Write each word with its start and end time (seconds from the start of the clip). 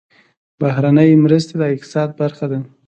بهرنۍ 0.59 1.11
مرستې 1.23 1.53
د 1.59 1.61
اقتصاد 1.75 2.09
برخه 2.19 2.45
ده 2.51 2.59